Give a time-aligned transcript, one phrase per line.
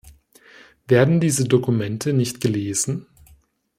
[0.87, 3.05] Werden diese Dokumente nicht gelesen?